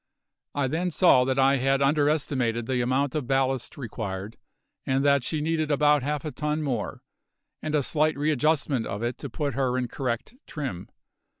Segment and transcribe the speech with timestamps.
[0.55, 4.35] I then saw that I had underestimated the amount of ballast required,
[4.83, 7.03] and that she needed about half a ton more,
[7.61, 10.89] and a slight readjustment of it to put her in correct trim.